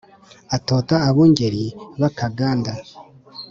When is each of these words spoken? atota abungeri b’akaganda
atota 0.55 0.95
abungeri 1.09 1.63
b’akaganda 1.99 2.71